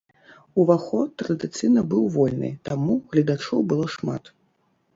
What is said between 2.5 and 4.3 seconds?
таму гледачоў было шмат.